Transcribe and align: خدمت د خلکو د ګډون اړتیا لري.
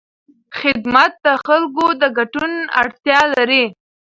خدمت 0.59 1.11
د 1.25 1.27
خلکو 1.45 1.85
د 2.01 2.03
ګډون 2.17 2.53
اړتیا 2.81 3.21
لري. 3.35 3.63